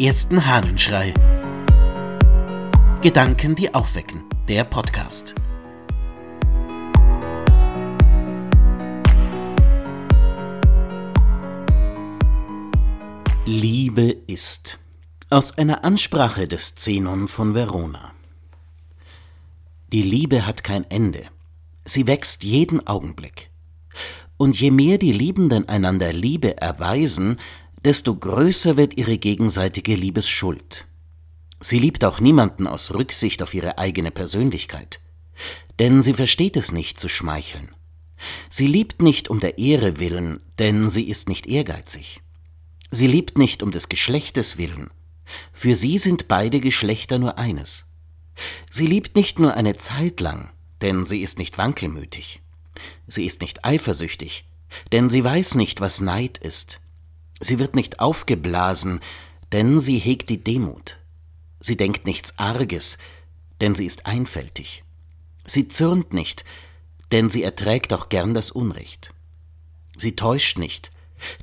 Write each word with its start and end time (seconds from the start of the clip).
ersten 0.00 0.46
Hahnenschrei. 0.46 1.12
Gedanken, 3.02 3.54
die 3.54 3.74
aufwecken. 3.74 4.24
Der 4.48 4.64
Podcast. 4.64 5.34
Liebe 13.44 14.16
ist. 14.26 14.78
Aus 15.28 15.58
einer 15.58 15.84
Ansprache 15.84 16.48
des 16.48 16.76
Zenon 16.76 17.28
von 17.28 17.54
Verona. 17.54 18.12
Die 19.92 20.02
Liebe 20.02 20.46
hat 20.46 20.64
kein 20.64 20.90
Ende. 20.90 21.24
Sie 21.84 22.06
wächst 22.06 22.42
jeden 22.42 22.86
Augenblick. 22.86 23.50
Und 24.38 24.58
je 24.58 24.70
mehr 24.70 24.96
die 24.96 25.12
Liebenden 25.12 25.68
einander 25.68 26.14
Liebe 26.14 26.56
erweisen, 26.56 27.36
desto 27.84 28.14
größer 28.14 28.76
wird 28.76 28.96
ihre 28.96 29.18
gegenseitige 29.18 29.94
Liebesschuld. 29.94 30.86
Sie 31.60 31.78
liebt 31.78 32.04
auch 32.04 32.20
niemanden 32.20 32.66
aus 32.66 32.94
Rücksicht 32.94 33.42
auf 33.42 33.54
ihre 33.54 33.78
eigene 33.78 34.10
Persönlichkeit, 34.10 35.00
denn 35.78 36.02
sie 36.02 36.14
versteht 36.14 36.56
es 36.56 36.72
nicht 36.72 36.98
zu 36.98 37.08
schmeicheln. 37.08 37.74
Sie 38.50 38.66
liebt 38.66 39.02
nicht 39.02 39.28
um 39.28 39.40
der 39.40 39.58
Ehre 39.58 39.98
willen, 39.98 40.38
denn 40.58 40.90
sie 40.90 41.08
ist 41.08 41.28
nicht 41.28 41.46
ehrgeizig. 41.46 42.20
Sie 42.90 43.06
liebt 43.06 43.38
nicht 43.38 43.62
um 43.62 43.70
des 43.70 43.88
Geschlechtes 43.88 44.58
willen, 44.58 44.90
für 45.52 45.74
sie 45.74 45.98
sind 45.98 46.28
beide 46.28 46.60
Geschlechter 46.60 47.18
nur 47.18 47.38
eines. 47.38 47.86
Sie 48.68 48.86
liebt 48.86 49.16
nicht 49.16 49.38
nur 49.38 49.54
eine 49.54 49.76
Zeit 49.76 50.20
lang, 50.20 50.50
denn 50.80 51.06
sie 51.06 51.20
ist 51.20 51.38
nicht 51.38 51.58
wankelmütig. 51.58 52.40
Sie 53.06 53.26
ist 53.26 53.40
nicht 53.40 53.64
eifersüchtig, 53.64 54.44
denn 54.92 55.10
sie 55.10 55.22
weiß 55.22 55.54
nicht, 55.56 55.80
was 55.80 56.00
Neid 56.00 56.38
ist. 56.38 56.80
Sie 57.40 57.58
wird 57.58 57.74
nicht 57.74 58.00
aufgeblasen, 58.00 59.00
denn 59.52 59.80
sie 59.80 59.98
hegt 59.98 60.28
die 60.28 60.42
Demut. 60.44 60.98
Sie 61.58 61.76
denkt 61.76 62.06
nichts 62.06 62.38
Arges, 62.38 62.98
denn 63.60 63.74
sie 63.74 63.86
ist 63.86 64.06
einfältig. 64.06 64.84
Sie 65.46 65.68
zürnt 65.68 66.12
nicht, 66.12 66.44
denn 67.12 67.28
sie 67.28 67.42
erträgt 67.42 67.92
auch 67.92 68.08
gern 68.08 68.34
das 68.34 68.50
Unrecht. 68.50 69.12
Sie 69.96 70.16
täuscht 70.16 70.58
nicht, 70.58 70.90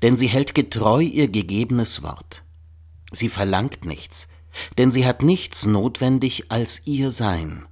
denn 0.02 0.18
sie 0.18 0.28
hält 0.28 0.56
getreu 0.56 1.02
ihr 1.02 1.28
gegebenes 1.28 2.04
Wort. 2.04 2.44
Sie 3.12 3.30
verlangt 3.30 3.86
nichts, 3.86 4.28
denn 4.78 4.92
sie 4.92 5.06
hat 5.06 5.24
nichts 5.24 5.66
notwendig 5.66 6.52
als 6.52 6.86
ihr 6.86 7.12
Sein. 7.12 7.66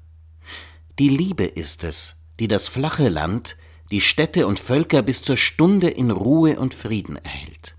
Die 0.99 1.09
Liebe 1.09 1.45
ist 1.45 1.83
es, 1.83 2.17
die 2.39 2.47
das 2.47 2.67
flache 2.67 3.09
Land, 3.09 3.58
die 3.92 4.02
Städte 4.02 4.47
und 4.47 4.59
Völker 4.59 5.02
bis 5.02 5.21
zur 5.21 5.38
Stunde 5.38 5.89
in 5.89 6.11
Ruhe 6.11 6.59
und 6.59 6.73
Frieden 6.73 7.17
erhält. 7.17 7.75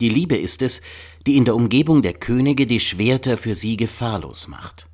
Die 0.00 0.08
Liebe 0.08 0.36
ist 0.36 0.62
es, 0.62 0.82
die 1.26 1.36
in 1.36 1.44
der 1.44 1.54
Umgebung 1.54 2.02
der 2.02 2.12
Könige 2.12 2.66
die 2.66 2.80
Schwerter 2.80 3.38
für 3.38 3.54
sie 3.54 3.76
gefahrlos 3.76 4.46
macht. 4.46 4.88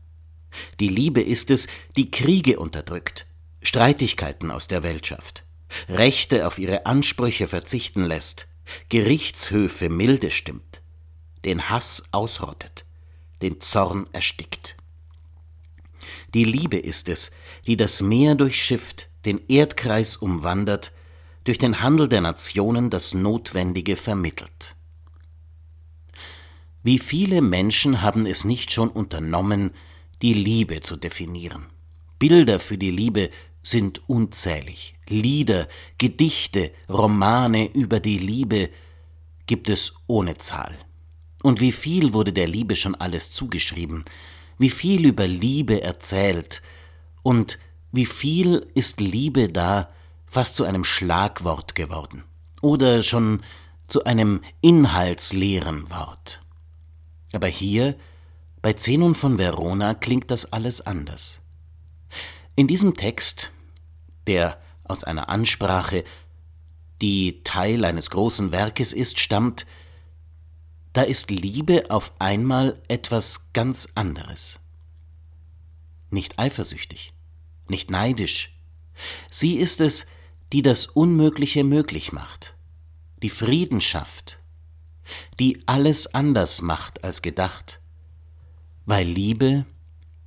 Die 0.80 0.88
Liebe 0.88 1.20
ist 1.20 1.50
es, 1.50 1.66
die 1.96 2.10
Kriege 2.10 2.58
unterdrückt, 2.58 3.26
Streitigkeiten 3.62 4.50
aus 4.50 4.68
der 4.68 4.82
Welt 4.82 5.06
schafft, 5.06 5.44
Rechte 5.88 6.46
auf 6.46 6.58
ihre 6.58 6.86
Ansprüche 6.86 7.48
verzichten 7.48 8.04
lässt, 8.04 8.48
Gerichtshöfe 8.88 9.88
milde 9.88 10.30
stimmt, 10.30 10.82
den 11.44 11.68
Hass 11.68 12.04
ausrottet, 12.12 12.84
den 13.40 13.60
Zorn 13.60 14.06
erstickt. 14.12 14.76
Die 16.34 16.44
Liebe 16.44 16.78
ist 16.78 17.08
es, 17.08 17.32
die 17.66 17.76
das 17.76 18.02
Meer 18.02 18.34
durchschifft, 18.34 19.08
den 19.24 19.40
Erdkreis 19.48 20.16
umwandert, 20.16 20.92
durch 21.44 21.58
den 21.58 21.80
Handel 21.80 22.08
der 22.08 22.20
Nationen 22.20 22.88
das 22.88 23.14
Notwendige 23.14 23.96
vermittelt. 23.96 24.76
Wie 26.82 26.98
viele 26.98 27.42
Menschen 27.42 28.02
haben 28.02 28.26
es 28.26 28.44
nicht 28.44 28.72
schon 28.72 28.88
unternommen, 28.88 29.70
die 30.20 30.34
Liebe 30.34 30.80
zu 30.80 30.96
definieren. 30.96 31.66
Bilder 32.18 32.58
für 32.58 32.78
die 32.78 32.90
Liebe 32.90 33.30
sind 33.62 34.08
unzählig. 34.08 34.94
Lieder, 35.08 35.68
Gedichte, 35.98 36.72
Romane 36.88 37.72
über 37.72 38.00
die 38.00 38.18
Liebe 38.18 38.70
gibt 39.46 39.68
es 39.68 39.94
ohne 40.06 40.38
Zahl. 40.38 40.74
Und 41.42 41.60
wie 41.60 41.72
viel 41.72 42.12
wurde 42.12 42.32
der 42.32 42.48
Liebe 42.48 42.76
schon 42.76 42.94
alles 42.94 43.30
zugeschrieben, 43.30 44.04
wie 44.58 44.70
viel 44.70 45.06
über 45.06 45.26
Liebe 45.26 45.82
erzählt, 45.82 46.62
und 47.22 47.58
wie 47.92 48.06
viel 48.06 48.66
ist 48.74 49.00
Liebe 49.00 49.48
da 49.48 49.90
fast 50.26 50.56
zu 50.56 50.64
einem 50.64 50.84
Schlagwort 50.84 51.74
geworden 51.74 52.24
oder 52.60 53.02
schon 53.02 53.42
zu 53.86 54.04
einem 54.04 54.40
inhaltsleeren 54.60 55.90
Wort. 55.90 56.40
Aber 57.32 57.48
hier, 57.48 57.96
bei 58.60 58.74
Zenon 58.74 59.14
von 59.14 59.38
Verona, 59.38 59.94
klingt 59.94 60.30
das 60.30 60.52
alles 60.52 60.80
anders. 60.80 61.40
In 62.54 62.66
diesem 62.66 62.94
Text, 62.94 63.52
der 64.26 64.60
aus 64.84 65.04
einer 65.04 65.28
Ansprache, 65.28 66.04
die 67.00 67.42
Teil 67.42 67.84
eines 67.84 68.10
großen 68.10 68.52
Werkes 68.52 68.92
ist, 68.92 69.18
stammt, 69.18 69.66
da 70.92 71.02
ist 71.02 71.30
Liebe 71.30 71.84
auf 71.88 72.12
einmal 72.18 72.80
etwas 72.88 73.52
ganz 73.52 73.88
anderes. 73.94 74.60
Nicht 76.10 76.38
eifersüchtig, 76.38 77.14
nicht 77.68 77.90
neidisch. 77.90 78.54
Sie 79.30 79.56
ist 79.56 79.80
es, 79.80 80.06
die 80.52 80.60
das 80.60 80.86
Unmögliche 80.86 81.64
möglich 81.64 82.12
macht, 82.12 82.54
die 83.22 83.30
Frieden 83.30 83.80
schafft, 83.80 84.38
die 85.38 85.60
alles 85.66 86.14
anders 86.14 86.62
macht 86.62 87.04
als 87.04 87.22
gedacht, 87.22 87.80
weil 88.86 89.06
Liebe 89.06 89.66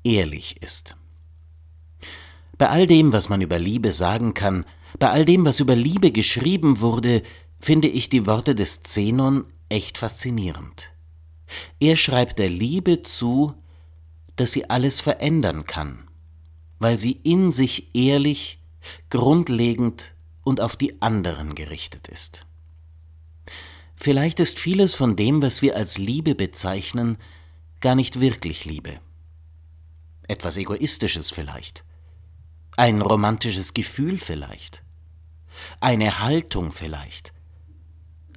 ehrlich 0.04 0.62
ist. 0.62 0.96
Bei 2.58 2.70
all 2.70 2.88
dem, 2.88 3.12
was 3.12 3.30
man 3.30 3.42
über 3.42 3.60
Liebe 3.60 3.92
sagen 3.92 4.34
kann, 4.34 4.66
bei 4.98 5.10
all 5.10 5.26
dem, 5.26 5.44
was 5.46 5.60
über 5.60 5.76
Liebe 5.76 6.12
geschrieben 6.12 6.80
wurde, 6.80 7.22
finde 7.60 7.88
ich 7.88 8.10
die 8.10 8.26
Worte 8.26 8.56
des 8.56 8.84
Zenon 8.84 9.46
echt 9.68 9.98
faszinierend. 9.98 10.92
Er 11.80 11.96
schreibt 11.96 12.40
der 12.40 12.50
Liebe 12.50 13.04
zu, 13.04 13.54
dass 14.36 14.52
sie 14.52 14.70
alles 14.70 15.02
verändern 15.02 15.66
kann, 15.66 16.08
weil 16.80 16.98
sie 16.98 17.12
in 17.12 17.52
sich 17.52 17.96
ehrlich, 17.96 18.60
grundlegend 19.10 20.14
und 20.44 20.62
auf 20.62 20.76
die 20.76 21.02
anderen 21.02 21.56
gerichtet 21.56 22.08
ist. 22.08 22.46
Vielleicht 23.96 24.40
ist 24.40 24.60
vieles 24.60 24.94
von 24.94 25.16
dem, 25.16 25.42
was 25.42 25.62
wir 25.62 25.76
als 25.76 25.98
Liebe 25.98 26.36
bezeichnen, 26.36 27.18
gar 27.80 27.96
nicht 27.96 28.20
wirklich 28.20 28.66
Liebe. 28.66 29.00
Etwas 30.28 30.58
Egoistisches 30.58 31.30
vielleicht. 31.30 31.84
Ein 32.78 33.02
romantisches 33.02 33.74
Gefühl 33.74 34.18
vielleicht. 34.18 34.84
Eine 35.80 36.20
Haltung 36.20 36.72
vielleicht. 36.72 37.34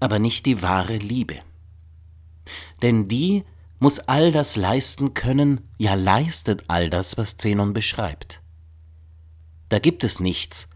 Aber 0.01 0.19
nicht 0.19 0.47
die 0.47 0.63
wahre 0.63 0.97
Liebe. 0.97 1.41
Denn 2.83 3.09
die 3.09 3.45
muss 3.81 3.99
all 4.01 4.33
das 4.33 4.57
leisten 4.57 5.15
können, 5.15 5.69
ja 5.79 5.95
leistet 5.95 6.65
all 6.69 6.91
das, 6.91 7.17
was 7.17 7.37
Zenon 7.37 7.73
beschreibt. 7.73 8.43
Da 9.69 9.79
gibt 9.79 10.05
es 10.05 10.21
nichts, 10.21 10.69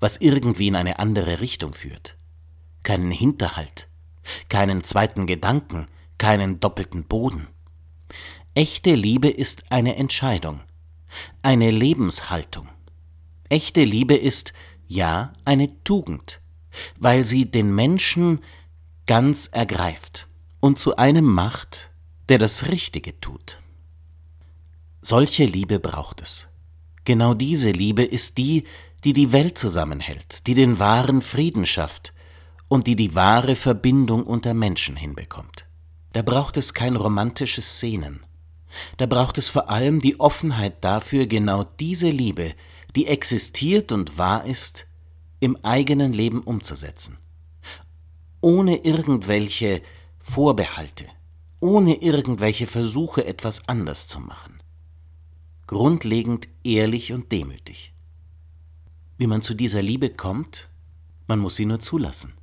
was 0.00 0.16
irgendwie 0.16 0.68
in 0.68 0.76
eine 0.76 0.98
andere 0.98 1.40
Richtung 1.40 1.74
führt. 1.74 2.16
Keinen 2.82 3.10
Hinterhalt, 3.10 3.88
keinen 4.48 4.84
zweiten 4.84 5.26
Gedanken, 5.26 5.86
keinen 6.18 6.60
doppelten 6.60 7.04
Boden. 7.04 7.48
Echte 8.54 8.94
Liebe 8.94 9.28
ist 9.28 9.64
eine 9.70 9.96
Entscheidung, 9.96 10.60
eine 11.42 11.70
Lebenshaltung. 11.70 12.68
Echte 13.48 13.84
Liebe 13.84 14.14
ist, 14.14 14.52
ja, 14.88 15.32
eine 15.44 15.82
Tugend, 15.84 16.40
weil 16.98 17.24
sie 17.24 17.50
den 17.50 17.74
Menschen 17.74 18.40
ganz 19.06 19.46
ergreift 19.48 20.28
und 20.60 20.78
zu 20.78 20.96
einem 20.96 21.24
macht, 21.24 21.90
der 22.28 22.38
das 22.38 22.68
Richtige 22.68 23.20
tut. 23.20 23.60
Solche 25.02 25.44
Liebe 25.44 25.78
braucht 25.78 26.20
es. 26.20 26.48
Genau 27.04 27.34
diese 27.34 27.70
Liebe 27.70 28.02
ist 28.02 28.38
die, 28.38 28.64
die 29.04 29.12
die 29.12 29.30
Welt 29.30 29.56
zusammenhält, 29.56 30.46
die 30.48 30.54
den 30.54 30.80
wahren 30.80 31.22
Frieden 31.22 31.66
schafft, 31.66 32.12
und 32.68 32.86
die 32.86 32.96
die 32.96 33.14
wahre 33.14 33.56
Verbindung 33.56 34.24
unter 34.24 34.54
Menschen 34.54 34.96
hinbekommt. 34.96 35.66
Da 36.12 36.22
braucht 36.22 36.56
es 36.56 36.74
kein 36.74 36.96
romantisches 36.96 37.76
Szenen. 37.76 38.20
Da 38.96 39.06
braucht 39.06 39.38
es 39.38 39.48
vor 39.48 39.70
allem 39.70 40.00
die 40.00 40.18
Offenheit 40.20 40.82
dafür, 40.82 41.26
genau 41.26 41.64
diese 41.64 42.10
Liebe, 42.10 42.54
die 42.94 43.06
existiert 43.06 43.92
und 43.92 44.18
wahr 44.18 44.44
ist, 44.44 44.86
im 45.40 45.56
eigenen 45.62 46.12
Leben 46.12 46.40
umzusetzen. 46.42 47.18
Ohne 48.40 48.84
irgendwelche 48.84 49.82
Vorbehalte, 50.20 51.04
ohne 51.60 52.02
irgendwelche 52.02 52.66
Versuche, 52.66 53.26
etwas 53.26 53.68
anders 53.68 54.06
zu 54.08 54.20
machen. 54.20 54.62
Grundlegend 55.66 56.48
ehrlich 56.64 57.12
und 57.12 57.32
demütig. 57.32 57.92
Wie 59.18 59.26
man 59.26 59.42
zu 59.42 59.54
dieser 59.54 59.82
Liebe 59.82 60.10
kommt, 60.10 60.68
man 61.26 61.38
muss 61.38 61.56
sie 61.56 61.66
nur 61.66 61.80
zulassen 61.80 62.35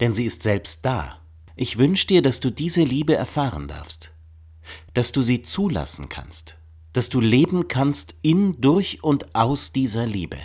denn 0.00 0.14
sie 0.14 0.24
ist 0.24 0.42
selbst 0.42 0.84
da. 0.84 1.20
Ich 1.56 1.78
wünsche 1.78 2.06
dir, 2.06 2.22
dass 2.22 2.40
du 2.40 2.50
diese 2.50 2.82
Liebe 2.82 3.14
erfahren 3.14 3.68
darfst, 3.68 4.12
dass 4.94 5.12
du 5.12 5.22
sie 5.22 5.42
zulassen 5.42 6.08
kannst, 6.08 6.56
dass 6.92 7.10
du 7.10 7.20
leben 7.20 7.68
kannst 7.68 8.14
in, 8.22 8.60
durch 8.60 9.04
und 9.04 9.34
aus 9.34 9.72
dieser 9.72 10.06
Liebe. 10.06 10.38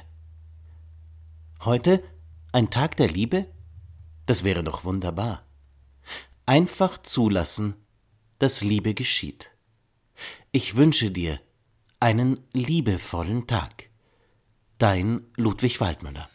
Heute 1.64 2.04
ein 2.52 2.70
Tag 2.70 2.98
der 2.98 3.08
Liebe? 3.08 3.48
Das 4.26 4.44
wäre 4.44 4.64
doch 4.64 4.84
wunderbar. 4.84 5.44
Einfach 6.46 7.02
zulassen, 7.02 7.76
dass 8.40 8.62
Liebe 8.62 8.94
geschieht. 8.94 9.52
Ich 10.52 10.76
wünsche 10.76 11.12
dir 11.12 11.40
einen 12.00 12.40
liebevollen 12.54 13.48
Tag. 13.48 13.90
Dein 14.78 15.26
Ludwig 15.38 15.80
Waldmüller. 15.80 16.30